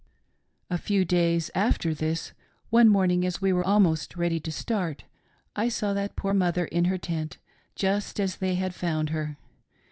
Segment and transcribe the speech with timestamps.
[0.71, 2.33] A few days after this,
[2.71, 5.03] one morning as we were almost, ready to start,
[5.55, 7.37] I saw that poor mother in her tent,
[7.75, 9.37] just as they had found her.